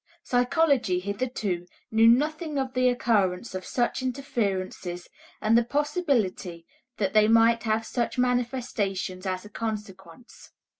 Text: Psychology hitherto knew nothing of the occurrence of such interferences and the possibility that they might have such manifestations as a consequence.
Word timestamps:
Psychology 0.23 0.99
hitherto 0.99 1.67
knew 1.91 2.07
nothing 2.07 2.57
of 2.57 2.73
the 2.73 2.89
occurrence 2.89 3.53
of 3.53 3.63
such 3.67 4.01
interferences 4.01 5.07
and 5.39 5.55
the 5.55 5.63
possibility 5.63 6.65
that 6.97 7.13
they 7.13 7.27
might 7.27 7.61
have 7.61 7.85
such 7.85 8.17
manifestations 8.17 9.27
as 9.27 9.45
a 9.45 9.49
consequence. 9.51 10.53